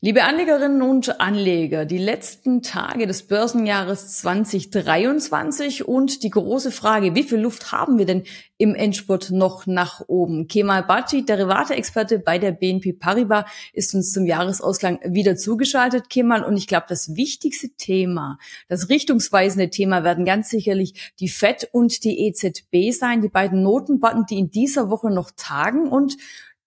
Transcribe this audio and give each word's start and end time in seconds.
Liebe 0.00 0.22
Anlegerinnen 0.22 0.80
und 0.80 1.20
Anleger, 1.20 1.84
die 1.84 1.98
letzten 1.98 2.62
Tage 2.62 3.08
des 3.08 3.24
Börsenjahres 3.24 4.18
2023 4.18 5.88
und 5.88 6.22
die 6.22 6.30
große 6.30 6.70
Frage, 6.70 7.16
wie 7.16 7.24
viel 7.24 7.40
Luft 7.40 7.72
haben 7.72 7.98
wir 7.98 8.06
denn 8.06 8.22
im 8.58 8.76
Endspurt 8.76 9.32
noch 9.32 9.66
nach 9.66 10.02
oben? 10.06 10.46
Kemal 10.46 10.84
Baci, 10.84 11.24
Derivate-Experte 11.24 12.20
bei 12.20 12.38
der 12.38 12.52
BNP 12.52 12.92
Paribas, 12.92 13.46
ist 13.72 13.92
uns 13.92 14.12
zum 14.12 14.24
Jahresausklang 14.24 15.00
wieder 15.04 15.34
zugeschaltet, 15.34 16.08
Kemal. 16.08 16.44
Und 16.44 16.56
ich 16.56 16.68
glaube, 16.68 16.86
das 16.88 17.16
wichtigste 17.16 17.70
Thema, 17.70 18.38
das 18.68 18.90
richtungsweisende 18.90 19.68
Thema 19.68 20.04
werden 20.04 20.24
ganz 20.24 20.48
sicherlich 20.48 21.12
die 21.18 21.28
FED 21.28 21.70
und 21.72 22.04
die 22.04 22.28
EZB 22.28 22.92
sein, 22.92 23.20
die 23.20 23.28
beiden 23.28 23.64
Notenbanken, 23.64 24.26
die 24.26 24.38
in 24.38 24.52
dieser 24.52 24.90
Woche 24.90 25.10
noch 25.10 25.32
tagen 25.34 25.88
und 25.88 26.16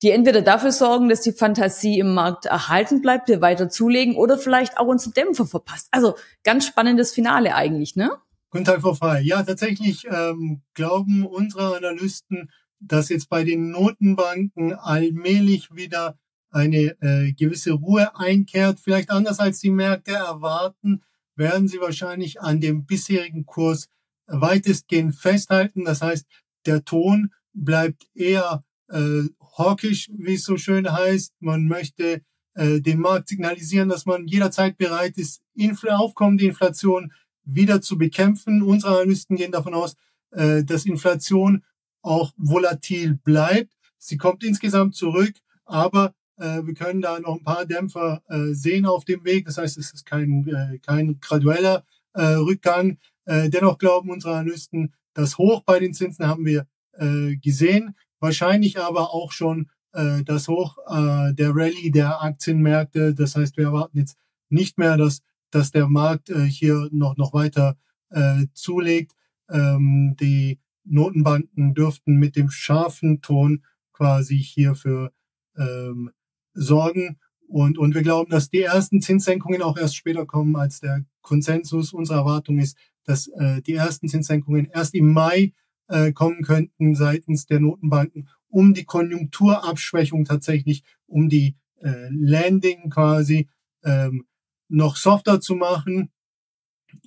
die 0.02 0.09
entweder 0.09 0.41
dafür 0.41 0.71
sorgen, 0.71 1.09
dass 1.09 1.21
die 1.21 1.31
Fantasie 1.31 1.99
im 1.99 2.13
Markt 2.13 2.45
erhalten 2.45 3.02
bleibt, 3.02 3.29
wir 3.29 3.41
weiter 3.41 3.70
zulegen 3.70 4.16
oder 4.16 4.38
vielleicht 4.38 4.77
auch 4.77 4.88
uns 4.88 5.12
Dämpfer 5.12 5.45
verpasst. 5.45 5.88
Also 5.91 6.16
ganz 6.43 6.66
spannendes 6.66 7.13
Finale 7.13 7.55
eigentlich, 7.55 7.95
ne? 7.95 8.12
Guten 8.49 8.66
Tag, 8.66 8.81
Frau 8.81 8.93
Frey. 8.93 9.23
Ja, 9.23 9.43
tatsächlich 9.43 10.05
ähm, 10.09 10.62
glauben 10.73 11.26
unsere 11.26 11.77
Analysten, 11.77 12.49
dass 12.79 13.09
jetzt 13.09 13.29
bei 13.29 13.43
den 13.43 13.70
Notenbanken 13.70 14.73
allmählich 14.73 15.73
wieder 15.73 16.15
eine 16.49 16.98
äh, 17.02 17.31
gewisse 17.31 17.71
Ruhe 17.71 18.15
einkehrt. 18.18 18.79
Vielleicht 18.79 19.09
anders 19.09 19.40
als 19.40 19.59
die 19.59 19.70
Märkte 19.70 20.13
erwarten, 20.13 21.02
werden 21.35 21.68
sie 21.68 21.79
wahrscheinlich 21.79 22.41
an 22.41 22.59
dem 22.59 22.85
bisherigen 22.85 23.45
Kurs 23.45 23.88
weitestgehend 24.27 25.15
festhalten. 25.15 25.85
Das 25.85 26.02
heißt, 26.02 26.26
der 26.65 26.84
Ton 26.84 27.31
bleibt 27.54 28.07
eher 28.13 28.63
äh, 28.90 29.23
hawkish, 29.58 30.10
wie 30.14 30.36
es 30.36 30.44
so 30.44 30.58
schön 30.58 30.91
heißt. 30.91 31.34
Man 31.40 31.68
möchte 31.68 32.22
äh, 32.54 32.82
dem 32.82 33.00
Markt 33.00 33.30
signalisieren, 33.30 33.90
dass 33.90 34.05
man 34.05 34.27
jederzeit 34.27 34.77
bereit 34.77 35.18
ist, 35.18 35.41
Infl 35.55 35.90
aufkommende 35.90 36.46
Inflation 36.46 37.13
wieder 37.43 37.82
zu 37.82 37.98
bekämpfen. 37.98 38.62
Unsere 38.62 38.96
Analysten 38.96 39.35
gehen 39.35 39.52
davon 39.52 39.74
aus, 39.74 39.96
äh, 40.32 40.63
dass 40.63 40.85
Inflation 40.85 41.63
auch 42.02 42.34
volatil 42.38 43.16
bleibt. 43.16 43.74
Sie 43.98 44.18
kommt 44.18 44.43
insgesamt 44.43 44.96
zurück, 44.96 45.34
aber 45.65 46.13
äh, 46.38 46.62
wir 46.63 46.74
können 46.74 47.02
da 47.02 47.20
noch 47.20 47.36
ein 47.36 47.43
paar 47.43 47.65
Dämpfer 47.65 48.24
äh, 48.27 48.54
sehen 48.54 48.86
auf 48.86 49.05
dem 49.05 49.24
Weg. 49.24 49.46
Das 49.46 49.58
heißt, 49.58 49.77
es 49.77 49.93
ist 49.93 50.05
kein, 50.05 50.48
äh, 50.48 50.80
kein 50.80 51.20
gradueller 51.20 51.86
äh, 52.13 52.24
Rückgang. 52.24 52.98
Äh, 53.26 53.49
dennoch 53.49 53.77
glauben 53.77 54.10
unsere 54.10 54.36
Analysten, 54.36 54.93
das 55.13 55.38
Hoch 55.38 55.62
bei 55.63 55.80
den 55.80 55.93
Zinsen 55.93 56.27
haben 56.27 56.46
wir 56.46 56.68
äh, 56.93 57.36
gesehen 57.38 57.96
wahrscheinlich 58.22 58.80
aber 58.80 59.14
auch 59.14 59.32
schon 59.32 59.70
äh, 59.94 60.24
das 60.24 60.48
Hoch 60.48 60.77
äh, 60.88 61.34
der 61.34 61.52
Rallye 61.54 61.91
der 61.91 62.22
Aktienmärkte. 62.24 63.14
Das 63.14 63.36
heißt, 63.36 63.58
wir 63.58 63.66
erwarten 63.66 63.98
jetzt 63.98 64.18
nicht 64.50 64.78
mehr, 64.78 64.97
dass, 64.97 65.22
dass 65.50 65.72
der 65.72 65.88
Markt 65.88 66.30
äh, 66.30 66.46
hier 66.46 66.88
noch, 66.92 67.18
noch 67.18 67.34
weiter 67.34 67.78
äh, 68.09 68.46
zulegt. 68.53 69.14
Ähm, 69.50 70.16
die 70.19 70.59
Notenbanken 70.84 71.74
dürften 71.74 72.16
mit 72.16 72.36
dem 72.36 72.50
scharfen 72.50 73.22
Ton 73.22 73.64
quasi 73.92 74.38
hierfür 74.38 75.12
ähm, 75.58 76.12
sorgen. 76.53 77.19
Und, 77.47 77.78
und 77.78 77.94
wir 77.94 78.02
glauben, 78.02 78.31
dass 78.31 78.50
die 78.50 78.62
ersten 78.62 79.02
Zinssenkungen 79.02 79.62
auch 79.62 79.78
erst 79.78 79.96
später 79.96 80.25
kommen 80.25 80.56
als 80.56 80.80
der 80.80 81.06
Konsensus. 81.22 81.92
Unsere 81.92 82.19
Erwartung 82.19 82.59
ist, 82.59 82.78
dass 83.03 83.28
äh, 83.28 83.62
die 83.62 83.74
ersten 83.74 84.08
Zinssenkungen 84.08 84.66
erst 84.66 84.96
im 84.96 85.12
Mai 85.12 85.53
äh, 85.91 86.13
kommen 86.13 86.41
könnten 86.44 86.95
seitens 86.95 87.45
der 87.45 87.59
Notenbanken, 87.59 88.29
um 88.47 88.73
die 88.73 88.85
Konjunkturabschwächung 88.85 90.25
tatsächlich, 90.25 90.84
um 91.06 91.29
die 91.29 91.56
äh, 91.81 92.07
Landing 92.09 92.89
quasi 92.89 93.50
ähm, 93.84 94.25
noch 94.69 94.95
softer 94.95 95.41
zu 95.41 95.56
machen. 95.56 96.12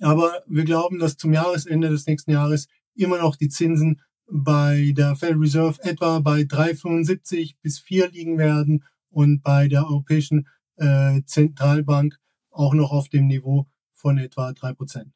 Aber 0.01 0.43
wir 0.47 0.63
glauben, 0.63 0.99
dass 0.99 1.17
zum 1.17 1.33
Jahresende 1.33 1.89
des 1.89 2.05
nächsten 2.07 2.31
Jahres 2.31 2.67
immer 2.95 3.19
noch 3.19 3.35
die 3.35 3.49
Zinsen 3.49 4.01
bei 4.27 4.93
der 4.95 5.15
Federal 5.15 5.39
Reserve 5.39 5.83
etwa 5.83 6.19
bei 6.19 6.41
3,75 6.41 7.55
bis 7.61 7.79
4 7.79 8.09
liegen 8.09 8.37
werden 8.37 8.83
und 9.09 9.41
bei 9.41 9.67
der 9.67 9.85
Europäischen 9.85 10.47
äh, 10.77 11.21
Zentralbank 11.25 12.17
auch 12.49 12.73
noch 12.73 12.91
auf 12.91 13.09
dem 13.09 13.27
Niveau 13.27 13.67
von 13.93 14.17
etwa 14.17 14.53
3 14.53 14.73
Prozent. 14.73 15.13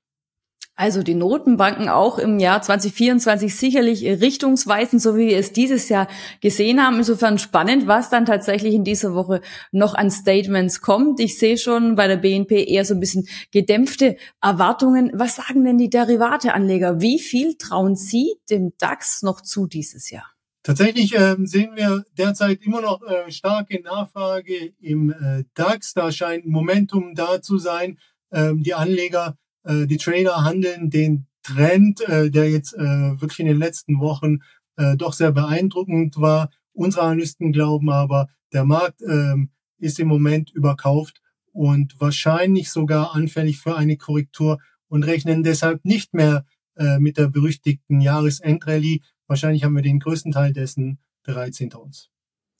Also 0.79 1.03
die 1.03 1.13
Notenbanken 1.13 1.89
auch 1.89 2.19
im 2.19 2.39
Jahr 2.39 2.61
2024 2.61 3.53
sicherlich 3.53 4.05
richtungsweisend, 4.05 5.01
so 5.01 5.17
wie 5.17 5.27
wir 5.27 5.37
es 5.37 5.51
dieses 5.51 5.89
Jahr 5.89 6.07
gesehen 6.39 6.81
haben. 6.81 6.99
Insofern 6.99 7.37
spannend, 7.37 7.85
was 7.85 8.09
dann 8.09 8.25
tatsächlich 8.25 8.73
in 8.73 8.85
dieser 8.85 9.13
Woche 9.13 9.41
noch 9.73 9.93
an 9.93 10.09
Statements 10.09 10.79
kommt. 10.79 11.19
Ich 11.19 11.37
sehe 11.37 11.57
schon 11.57 11.95
bei 11.97 12.07
der 12.07 12.15
BNP 12.15 12.63
eher 12.63 12.85
so 12.85 12.93
ein 12.93 13.01
bisschen 13.01 13.27
gedämpfte 13.51 14.15
Erwartungen. 14.41 15.11
Was 15.13 15.35
sagen 15.35 15.65
denn 15.65 15.77
die 15.77 15.89
Derivateanleger? 15.89 17.01
Wie 17.01 17.19
viel 17.19 17.57
trauen 17.57 17.97
Sie 17.97 18.35
dem 18.49 18.71
DAX 18.77 19.21
noch 19.21 19.41
zu 19.41 19.67
dieses 19.67 20.09
Jahr? 20.09 20.31
Tatsächlich 20.63 21.13
äh, 21.13 21.35
sehen 21.43 21.75
wir 21.75 22.05
derzeit 22.17 22.61
immer 22.61 22.79
noch 22.79 23.01
äh, 23.01 23.29
starke 23.33 23.81
Nachfrage 23.81 24.71
im 24.79 25.11
äh, 25.11 25.43
DAX. 25.55 25.93
Da 25.93 26.09
scheint 26.09 26.45
Momentum 26.45 27.15
da 27.15 27.41
zu 27.41 27.57
sein. 27.57 27.97
Ähm, 28.31 28.63
die 28.63 28.75
Anleger 28.75 29.35
äh, 29.69 29.85
die 29.85 29.97
Trader 29.97 30.43
handeln 30.43 30.89
den 30.89 31.27
Trend, 31.43 32.01
äh, 32.01 32.29
der 32.29 32.49
jetzt 32.49 32.73
äh, 32.73 33.21
wirklich 33.21 33.39
in 33.39 33.47
den 33.47 33.59
letzten 33.59 33.99
Wochen 33.99 34.39
äh, 34.77 34.97
doch 34.97 35.13
sehr 35.13 35.31
beeindruckend 35.31 36.19
war. 36.19 36.49
Unsere 36.73 37.03
Analysten 37.03 37.51
glauben 37.51 37.89
aber, 37.89 38.27
der 38.51 38.65
Markt 38.65 39.01
äh, 39.01 39.35
ist 39.77 39.99
im 39.99 40.07
Moment 40.07 40.51
überkauft 40.51 41.21
und 41.51 41.99
wahrscheinlich 41.99 42.69
sogar 42.71 43.15
anfällig 43.15 43.59
für 43.59 43.75
eine 43.75 43.97
Korrektur 43.97 44.59
und 44.87 45.03
rechnen 45.03 45.43
deshalb 45.43 45.85
nicht 45.85 46.13
mehr 46.13 46.45
äh, 46.75 46.99
mit 46.99 47.17
der 47.17 47.27
berüchtigten 47.27 48.01
Jahresendrallye. 48.01 49.01
Wahrscheinlich 49.27 49.63
haben 49.63 49.75
wir 49.75 49.83
den 49.83 49.99
größten 49.99 50.31
Teil 50.31 50.53
dessen 50.53 50.99
bereits 51.23 51.57
hinter 51.59 51.81
uns. 51.81 52.09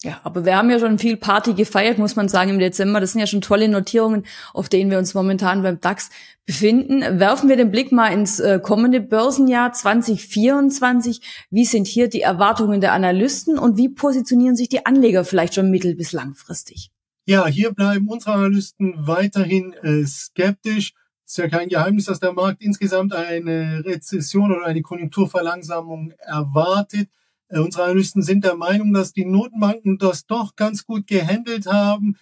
Ja, 0.01 0.21
aber 0.23 0.45
wir 0.45 0.55
haben 0.55 0.69
ja 0.69 0.79
schon 0.79 0.97
viel 0.97 1.17
Party 1.17 1.53
gefeiert, 1.53 1.97
muss 1.97 2.15
man 2.15 2.29
sagen, 2.29 2.51
im 2.51 2.59
Dezember. 2.59 3.01
Das 3.01 3.11
sind 3.11 3.19
ja 3.19 3.27
schon 3.27 3.41
tolle 3.41 3.67
Notierungen, 3.67 4.25
auf 4.53 4.69
denen 4.69 4.89
wir 4.89 4.97
uns 4.97 5.13
momentan 5.13 5.61
beim 5.61 5.81
DAX 5.81 6.09
befinden. 6.45 7.19
Werfen 7.19 7.49
wir 7.49 7.57
den 7.57 7.69
Blick 7.69 7.91
mal 7.91 8.07
ins 8.07 8.39
äh, 8.39 8.61
kommende 8.63 9.01
Börsenjahr 9.01 9.73
2024. 9.73 11.47
Wie 11.49 11.65
sind 11.65 11.85
hier 11.85 12.07
die 12.07 12.21
Erwartungen 12.21 12.79
der 12.79 12.93
Analysten 12.93 13.59
und 13.59 13.75
wie 13.75 13.89
positionieren 13.89 14.55
sich 14.55 14.69
die 14.69 14.85
Anleger 14.85 15.25
vielleicht 15.25 15.55
schon 15.55 15.69
mittel- 15.69 15.95
bis 15.95 16.13
langfristig? 16.13 16.91
Ja, 17.25 17.45
hier 17.47 17.73
bleiben 17.73 18.07
unsere 18.07 18.35
Analysten 18.35 19.05
weiterhin 19.05 19.73
äh, 19.83 20.05
skeptisch. 20.05 20.93
Es 21.25 21.33
ist 21.33 21.37
ja 21.37 21.49
kein 21.49 21.67
Geheimnis, 21.67 22.05
dass 22.05 22.21
der 22.21 22.31
Markt 22.31 22.63
insgesamt 22.63 23.13
eine 23.13 23.83
Rezession 23.85 24.53
oder 24.53 24.65
eine 24.65 24.81
Konjunkturverlangsamung 24.81 26.13
erwartet. 26.19 27.09
Äh, 27.49 27.59
unsere 27.59 27.83
Analysten 27.83 28.21
sind 28.21 28.43
der 28.43 28.55
Meinung, 28.55 28.93
dass 28.93 29.11
die 29.11 29.25
Notenbanken 29.25 29.97
das 29.97 30.25
doch 30.25 30.55
ganz 30.55 30.85
gut 30.85 31.07
gehandelt 31.07 31.65
haben. 31.67 32.17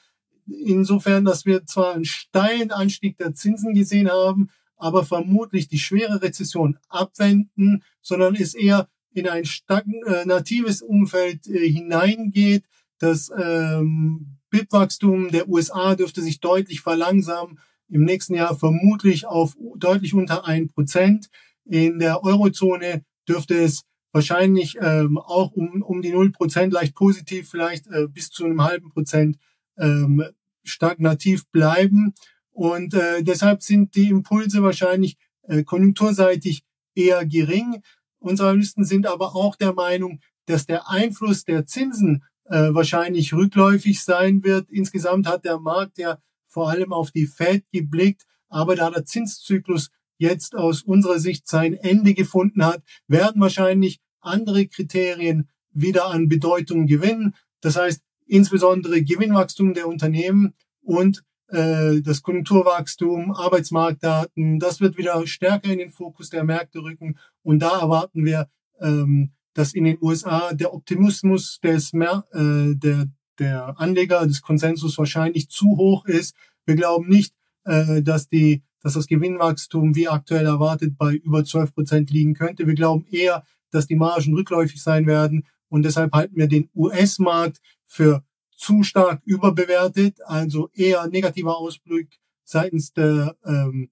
Insofern, 0.47 1.25
dass 1.25 1.45
wir 1.45 1.65
zwar 1.65 1.95
einen 1.95 2.05
steilen 2.05 2.71
Anstieg 2.71 3.17
der 3.17 3.35
Zinsen 3.35 3.73
gesehen 3.73 4.09
haben, 4.09 4.49
aber 4.77 5.03
vermutlich 5.03 5.67
die 5.67 5.79
schwere 5.79 6.21
Rezession 6.21 6.77
abwenden, 6.88 7.83
sondern 8.01 8.35
es 8.35 8.53
eher 8.53 8.88
in 9.13 9.27
ein 9.27 9.45
stagnatives 9.45 10.81
Umfeld 10.81 11.47
äh, 11.47 11.69
hineingeht. 11.69 12.63
Das 12.99 13.31
ähm, 13.38 14.38
BIP-Wachstum 14.49 15.29
der 15.29 15.49
USA 15.49 15.95
dürfte 15.95 16.21
sich 16.21 16.39
deutlich 16.39 16.81
verlangsamen. 16.81 17.59
Im 17.89 18.03
nächsten 18.03 18.35
Jahr 18.35 18.57
vermutlich 18.57 19.25
auf 19.25 19.55
deutlich 19.75 20.13
unter 20.13 20.45
ein 20.45 20.67
Prozent. 20.67 21.29
In 21.65 21.99
der 21.99 22.23
Eurozone 22.23 23.03
dürfte 23.27 23.55
es 23.55 23.83
wahrscheinlich 24.17 24.78
ähm, 24.81 25.19
auch 25.19 25.51
um, 25.51 25.83
um 25.83 26.01
die 26.01 26.11
null 26.11 26.31
Prozent 26.31 26.73
leicht 26.73 26.95
positiv, 26.95 27.51
vielleicht 27.51 27.85
äh, 27.88 28.07
bis 28.07 28.31
zu 28.31 28.45
einem 28.45 28.63
halben 28.63 28.89
Prozent 28.89 29.38
ähm, 29.78 30.23
stagnativ 30.63 31.47
bleiben. 31.51 32.15
Und 32.51 32.95
äh, 32.95 33.21
deshalb 33.21 33.62
sind 33.62 33.94
die 33.95 34.09
Impulse 34.09 34.63
wahrscheinlich 34.63 35.18
äh, 35.44 35.63
konjunkturseitig 35.63 36.63
eher 36.95 37.27
gering. 37.27 37.83
Unsere 38.18 38.50
Analysten 38.50 38.86
sind 38.86 39.06
aber 39.06 39.36
auch 39.36 39.56
der 39.56 39.74
Meinung, 39.74 40.19
dass 40.47 40.65
der 40.65 40.89
Einfluss 40.89 41.44
der 41.44 41.68
Zinsen 41.68 42.24
äh, 42.45 42.74
wahrscheinlich 42.74 43.36
rückläufig 43.36 44.03
sein 44.03 44.44
wird. 44.44 44.68
Insgesamt 44.71 45.27
hat 45.27 45.45
der 45.45 45.59
Markt 45.59 46.00
ja 46.00 46.18
vor 46.47 46.71
allem 46.71 46.91
auf 46.91 47.12
die 47.12 47.27
Fed 47.27 47.65
geblickt, 47.71 48.24
aber 48.50 48.75
da 48.75 48.89
der 48.89 49.06
Zinszyklus 49.06 49.91
jetzt 50.18 50.56
aus 50.56 50.81
unserer 50.81 51.19
Sicht 51.19 51.47
sein 51.47 51.75
Ende 51.75 52.15
gefunden 52.15 52.65
hat, 52.65 52.81
werden 53.07 53.41
wahrscheinlich 53.41 54.00
andere 54.27 54.68
Kriterien 54.68 55.50
wieder 55.71 56.07
an 56.07 56.29
Bedeutung 56.29 56.88
gewinnen. 56.88 57.35
Das 57.62 57.77
heißt, 57.77 58.01
insbesondere 58.25 59.01
Gewinnwachstum 59.01 59.74
der 59.74 59.88
Unternehmen 59.88 60.53
und 60.81 61.24
äh, 61.47 62.01
das 62.01 62.21
Konjunkturwachstum, 62.21 63.31
Arbeitsmarktdaten, 63.31 64.59
das 64.59 64.81
wird 64.81 64.97
wieder 64.97 65.25
stärker 65.27 65.71
in 65.71 65.79
den 65.79 65.91
Fokus 65.91 66.29
der 66.29 66.44
Märkte 66.44 66.79
rücken. 66.79 67.18
Und 67.44 67.59
da 67.59 67.79
erwarten 67.79 68.25
wir, 68.25 68.50
ähm, 68.81 69.31
dass 69.53 69.74
in 69.74 69.85
den 69.85 69.97
USA 70.01 70.53
der 70.53 70.74
Optimismus 70.74 71.59
des, 71.63 71.94
Mer 71.94 72.25
äh, 72.31 72.75
der, 72.75 73.07
der 73.39 73.79
Anleger 73.79 74.27
des 74.27 74.41
Konsensus 74.41 74.97
wahrscheinlich 74.97 75.50
zu 75.50 75.77
hoch 75.77 76.06
ist. 76.06 76.35
Wir 76.65 76.75
glauben 76.75 77.07
nicht, 77.07 77.33
äh, 77.63 78.01
dass 78.01 78.27
die 78.27 78.63
dass 78.83 78.94
das 78.94 79.07
Gewinnwachstum 79.07 79.95
wie 79.95 80.07
aktuell 80.07 80.45
erwartet 80.45 80.97
bei 80.97 81.15
über 81.15 81.44
12 81.44 81.74
Prozent 81.74 82.09
liegen 82.09 82.35
könnte. 82.35 82.68
Wir 82.68 82.75
glauben 82.75 83.06
eher, 83.09 83.44
dass 83.71 83.87
die 83.87 83.95
Margen 83.95 84.33
rückläufig 84.33 84.81
sein 84.81 85.07
werden 85.07 85.47
und 85.69 85.83
deshalb 85.83 86.13
halten 86.13 86.35
wir 86.35 86.47
den 86.47 86.69
US-Markt 86.75 87.59
für 87.85 88.23
zu 88.55 88.83
stark 88.83 89.21
überbewertet, 89.25 90.19
also 90.25 90.69
eher 90.73 91.07
negativer 91.07 91.57
Ausblick 91.57 92.19
seitens 92.43 92.93
der, 92.93 93.35
ähm, 93.45 93.91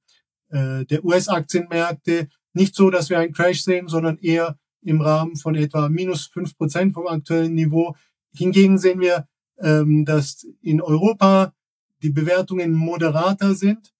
äh, 0.50 0.86
der 0.86 1.04
US-Aktienmärkte. 1.04 2.30
Nicht 2.54 2.76
so, 2.76 2.90
dass 2.90 3.10
wir 3.10 3.20
einen 3.20 3.34
Crash 3.34 3.62
sehen, 3.62 3.88
sondern 3.88 4.18
eher 4.18 4.58
im 4.82 5.02
Rahmen 5.02 5.36
von 5.36 5.56
etwa 5.56 5.90
minus 5.90 6.28
fünf 6.28 6.58
Prozent 6.58 6.94
vom 6.94 7.08
aktuellen 7.08 7.54
Niveau. 7.54 7.96
Hingegen 8.34 8.78
sehen 8.78 9.00
wir, 9.02 9.28
ähm, 9.60 10.06
dass 10.06 10.46
in 10.62 10.82
Europa 10.82 11.54
die 12.02 12.10
Bewertungen 12.10 12.74
moderater 12.74 13.56
sind. 13.56 13.94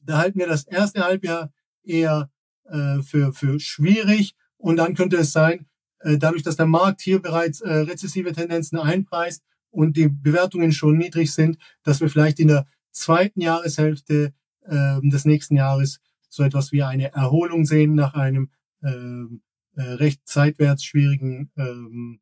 Da 0.00 0.18
halten 0.18 0.38
wir 0.38 0.46
das 0.46 0.64
erste 0.64 1.04
Halbjahr 1.04 1.52
eher 1.82 2.30
äh, 2.64 3.00
für, 3.02 3.32
für 3.32 3.60
schwierig. 3.60 4.34
Und 4.64 4.78
dann 4.78 4.94
könnte 4.94 5.18
es 5.18 5.30
sein, 5.30 5.66
äh, 5.98 6.16
dadurch, 6.16 6.42
dass 6.42 6.56
der 6.56 6.64
Markt 6.64 7.02
hier 7.02 7.20
bereits 7.20 7.60
äh, 7.60 7.70
rezessive 7.70 8.32
Tendenzen 8.32 8.78
einpreist 8.78 9.44
und 9.70 9.94
die 9.98 10.08
Bewertungen 10.08 10.72
schon 10.72 10.96
niedrig 10.96 11.34
sind, 11.34 11.58
dass 11.82 12.00
wir 12.00 12.08
vielleicht 12.08 12.40
in 12.40 12.48
der 12.48 12.66
zweiten 12.90 13.42
Jahreshälfte 13.42 14.32
äh, 14.62 15.00
des 15.02 15.26
nächsten 15.26 15.56
Jahres 15.56 16.00
so 16.30 16.42
etwas 16.42 16.72
wie 16.72 16.82
eine 16.82 17.12
Erholung 17.12 17.66
sehen 17.66 17.94
nach 17.94 18.14
einem 18.14 18.52
ähm, 18.82 19.42
äh, 19.76 19.82
recht 19.82 20.26
zeitwärts 20.26 20.82
schwierigen 20.82 21.50
ähm, 21.58 22.20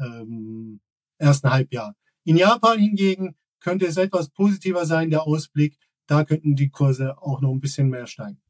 ähm, 0.00 0.80
ersten 1.18 1.50
Halbjahr. 1.50 1.94
In 2.24 2.38
Japan 2.38 2.78
hingegen 2.78 3.36
könnte 3.60 3.84
es 3.84 3.98
etwas 3.98 4.30
positiver 4.30 4.86
sein, 4.86 5.10
der 5.10 5.26
Ausblick. 5.26 5.76
Da 6.06 6.24
könnten 6.24 6.56
die 6.56 6.70
Kurse 6.70 7.20
auch 7.20 7.42
noch 7.42 7.52
ein 7.52 7.60
bisschen 7.60 7.90
mehr 7.90 8.06
steigen. 8.06 8.40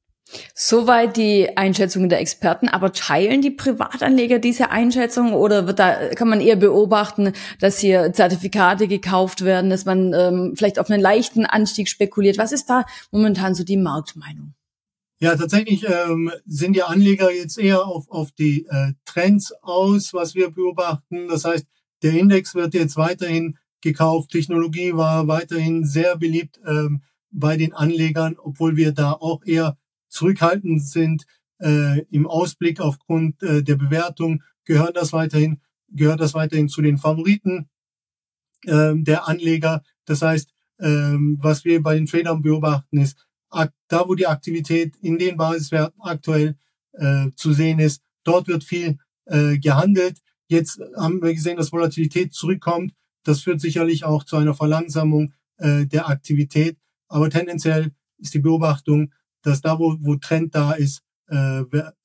Soweit 0.55 1.17
die 1.17 1.57
Einschätzungen 1.57 2.09
der 2.09 2.21
Experten, 2.21 2.69
aber 2.69 2.93
teilen 2.93 3.43
die 3.43 3.51
Privatanleger 3.51 4.39
diese 4.39 4.71
Einschätzung 4.71 5.35
oder 5.35 5.67
wird 5.67 5.79
da, 5.79 6.15
kann 6.15 6.29
man 6.29 6.41
eher 6.41 6.57
beobachten, 6.57 7.33
dass 7.61 7.79
hier 7.79 8.13
Zertifikate 8.13 8.89
gekauft 8.89 9.45
werden, 9.45 9.69
dass 9.69 9.85
man 9.85 10.15
ähm, 10.15 10.55
vielleicht 10.57 10.79
auf 10.79 10.91
einen 10.91 11.03
leichten 11.03 11.45
Anstieg 11.45 11.89
spekuliert? 11.89 12.39
Was 12.39 12.53
ist 12.53 12.71
da 12.71 12.85
momentan 13.11 13.55
so 13.55 13.65
die 13.65 13.77
Marktmeinung? 13.77 14.55
Ja, 15.21 15.37
tatsächlich 15.37 15.87
ähm, 15.89 16.33
sind 16.47 16.75
die 16.75 16.83
Anleger 16.83 17.31
jetzt 17.31 17.59
eher 17.59 17.87
auf, 17.87 18.11
auf 18.11 18.33
die 18.33 18.67
äh, 18.69 18.95
Trends 19.05 19.53
aus, 19.63 20.13
was 20.15 20.35
wir 20.35 20.51
beobachten. 20.51 21.29
Das 21.29 21.45
heißt, 21.45 21.67
der 22.03 22.15
Index 22.15 22.55
wird 22.55 22.75
jetzt 22.75 22.97
weiterhin 22.97 23.57
gekauft. 23.83 24.31
Technologie 24.31 24.97
war 24.97 25.29
weiterhin 25.29 25.85
sehr 25.85 26.17
beliebt 26.17 26.59
ähm, 26.67 27.03
bei 27.31 27.57
den 27.57 27.73
Anlegern, 27.73 28.37
obwohl 28.43 28.77
wir 28.77 28.93
da 28.93 29.13
auch 29.13 29.45
eher 29.45 29.77
zurückhaltend 30.13 30.87
sind 30.87 31.25
äh, 31.61 32.01
im 32.11 32.27
Ausblick 32.27 32.81
aufgrund 32.81 33.43
äh, 33.43 33.63
der 33.63 33.77
Bewertung, 33.77 34.43
gehört 34.65 34.97
das 34.97 35.13
weiterhin, 35.13 35.61
gehört 35.89 36.21
das 36.21 36.35
weiterhin 36.35 36.69
zu 36.69 36.83
den 36.83 36.99
Favoriten 36.99 37.69
äh, 38.65 38.93
der 38.95 39.27
Anleger. 39.29 39.83
Das 40.05 40.23
heißt, 40.23 40.51
ähm, 40.81 41.39
was 41.41 41.65
wir 41.65 41.83
bei 41.83 41.95
den 41.95 42.07
Tradern 42.07 42.43
beobachten, 42.43 42.99
ist, 42.99 43.27
da 43.89 44.09
wo 44.09 44.15
die 44.15 44.27
Aktivität 44.27 44.97
in 45.03 45.19
den 45.19 45.37
Basiswerten 45.37 46.01
aktuell 46.01 46.57
äh, 46.93 47.29
zu 47.37 47.53
sehen 47.53 47.81
ist, 47.81 48.03
dort 48.25 48.49
wird 48.49 48.65
viel 48.65 48.99
äh, 49.27 49.59
gehandelt. 49.59 50.19
Jetzt 50.49 50.81
haben 50.97 51.23
wir 51.23 51.35
gesehen, 51.35 51.59
dass 51.59 51.73
Volatilität 51.73 52.33
zurückkommt. 52.33 52.95
Das 53.25 53.43
führt 53.43 53.61
sicherlich 53.61 54.05
auch 54.05 54.25
zu 54.25 54.37
einer 54.37 54.55
Verlangsamung 54.55 55.33
äh, 55.59 55.87
der 55.87 56.09
Aktivität. 56.09 56.79
Aber 57.09 57.29
tendenziell 57.29 57.93
ist 58.19 58.33
die 58.33 58.39
Beobachtung, 58.39 59.13
dass 59.43 59.61
da, 59.61 59.79
wo, 59.79 59.97
wo 60.01 60.17
Trend 60.17 60.55
da 60.55 60.73
ist, 60.73 61.03
äh, 61.29 61.63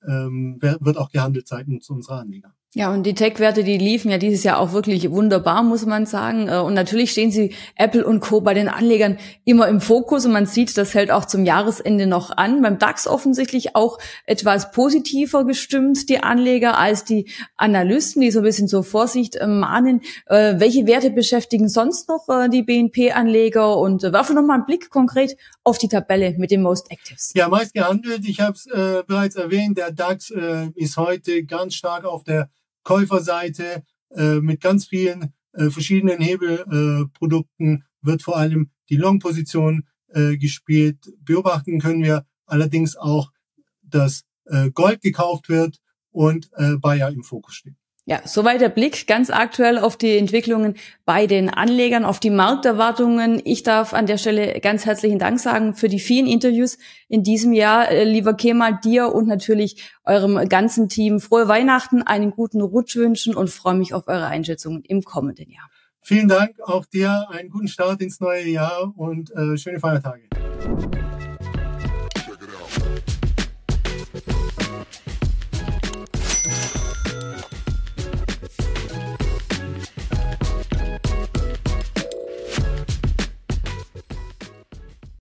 ähm, 0.07 0.57
wird 0.61 0.97
auch 0.97 1.09
gehandelt 1.11 1.47
seitens 1.47 1.89
unserer 1.89 2.19
Anleger. 2.19 2.56
Ja, 2.73 2.93
und 2.93 3.03
die 3.03 3.15
Tech-Werte, 3.15 3.63
die 3.63 3.77
liefen 3.77 4.11
ja 4.11 4.17
dieses 4.17 4.43
Jahr 4.43 4.59
auch 4.59 4.73
wirklich 4.73 5.09
wunderbar, 5.09 5.63
muss 5.63 5.85
man 5.85 6.05
sagen. 6.05 6.49
Äh, 6.49 6.57
und 6.57 6.73
natürlich 6.73 7.11
stehen 7.11 7.31
sie 7.31 7.55
Apple 7.75 8.05
und 8.05 8.19
Co. 8.19 8.41
bei 8.41 8.53
den 8.53 8.67
Anlegern 8.67 9.17
immer 9.45 9.69
im 9.69 9.79
Fokus 9.79 10.25
und 10.25 10.33
man 10.33 10.45
sieht, 10.45 10.77
das 10.77 10.93
hält 10.93 11.09
auch 11.09 11.23
zum 11.23 11.45
Jahresende 11.45 12.07
noch 12.07 12.35
an. 12.35 12.61
Beim 12.61 12.77
DAX 12.77 13.07
offensichtlich 13.07 13.75
auch 13.75 13.99
etwas 14.25 14.71
positiver 14.71 15.45
gestimmt, 15.45 16.09
die 16.09 16.19
Anleger, 16.19 16.77
als 16.77 17.05
die 17.05 17.31
Analysten, 17.55 18.21
die 18.21 18.31
so 18.31 18.41
ein 18.41 18.43
bisschen 18.43 18.67
zur 18.67 18.83
Vorsicht 18.83 19.37
äh, 19.37 19.47
mahnen. 19.47 20.01
Äh, 20.25 20.59
welche 20.59 20.85
Werte 20.87 21.09
beschäftigen 21.09 21.69
sonst 21.69 22.09
noch 22.09 22.27
die 22.49 22.63
BNP-Anleger? 22.63 23.77
Und 23.77 24.03
werfen 24.03 24.35
noch 24.35 24.43
mal 24.43 24.55
einen 24.55 24.65
Blick 24.65 24.89
konkret 24.89 25.37
auf 25.63 25.77
die 25.77 25.87
Tabelle 25.87 26.35
mit 26.37 26.51
den 26.51 26.61
Most 26.61 26.91
Actives. 26.91 27.31
Ja, 27.33 27.47
meist 27.47 27.73
gehandelt. 27.73 28.27
Ich 28.27 28.41
habe 28.41 28.53
es 28.53 28.65
äh, 28.67 29.03
bereits 29.07 29.35
erwähnt, 29.35 29.77
der 29.77 29.91
DAX 29.91 30.31
äh, 30.31 30.67
ist 30.75 30.97
heute 30.97 31.45
ganz 31.45 31.73
stark 31.73 32.03
auf 32.03 32.25
der 32.25 32.49
Käuferseite 32.87 33.83
äh, 34.11 34.35
mit 34.39 34.61
ganz 34.61 34.87
vielen 34.87 35.33
äh, 35.51 35.69
verschiedenen 35.69 36.21
Hebelprodukten 36.21 37.75
äh, 37.75 38.05
wird 38.05 38.21
vor 38.21 38.37
allem 38.37 38.71
die 38.89 38.95
Long-Position 38.95 39.85
äh, 40.13 40.37
gespielt. 40.37 40.97
Beobachten 41.19 41.81
können 41.81 42.01
wir 42.01 42.25
allerdings 42.45 42.95
auch, 42.95 43.33
dass 43.81 44.23
äh, 44.45 44.71
Gold 44.71 45.01
gekauft 45.01 45.49
wird 45.49 45.81
und 46.11 46.49
äh, 46.53 46.77
Bayer 46.77 47.09
im 47.11 47.23
Fokus 47.23 47.55
steht. 47.55 47.75
Ja, 48.09 48.21
soweit 48.23 48.61
der 48.61 48.69
Blick 48.69 49.05
ganz 49.05 49.29
aktuell 49.29 49.77
auf 49.77 49.97
die 49.97 50.17
Entwicklungen 50.17 50.75
bei 51.03 51.27
den 51.27 51.49
Anlegern, 51.49 52.05
auf 52.05 52.21
die 52.21 52.29
Markterwartungen. 52.29 53.41
Ich 53.43 53.63
darf 53.63 53.93
an 53.93 54.05
der 54.05 54.17
Stelle 54.17 54.61
ganz 54.61 54.85
herzlichen 54.85 55.19
Dank 55.19 55.41
sagen 55.41 55.73
für 55.73 55.89
die 55.89 55.99
vielen 55.99 56.25
Interviews 56.25 56.77
in 57.09 57.23
diesem 57.23 57.51
Jahr. 57.51 57.91
Äh, 57.91 58.05
lieber 58.05 58.33
Kemal, 58.33 58.79
dir 58.81 59.13
und 59.13 59.27
natürlich 59.27 59.91
eurem 60.05 60.47
ganzen 60.47 60.87
Team 60.87 61.19
frohe 61.19 61.49
Weihnachten, 61.49 62.01
einen 62.01 62.31
guten 62.31 62.61
Rutsch 62.61 62.95
wünschen 62.95 63.35
und 63.35 63.49
freue 63.49 63.75
mich 63.75 63.93
auf 63.93 64.07
eure 64.07 64.27
Einschätzungen 64.27 64.83
im 64.83 65.01
kommenden 65.01 65.49
Jahr. 65.51 65.69
Vielen 65.99 66.29
Dank 66.29 66.61
auch 66.63 66.85
dir, 66.85 67.27
einen 67.29 67.49
guten 67.49 67.67
Start 67.67 67.99
ins 67.99 68.21
neue 68.21 68.47
Jahr 68.47 68.93
und 68.95 69.31
äh, 69.31 69.57
schöne 69.57 69.81
Feiertage. 69.81 70.21